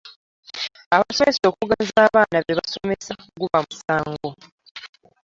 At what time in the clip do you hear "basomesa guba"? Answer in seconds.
2.59-3.57